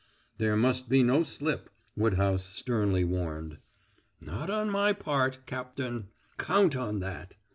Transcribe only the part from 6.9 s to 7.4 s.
that.